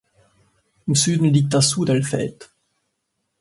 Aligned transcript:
Im 0.87 0.95
Süden 0.95 1.25
liegt 1.31 1.53
das 1.53 1.69
Sudelfeld. 1.69 2.49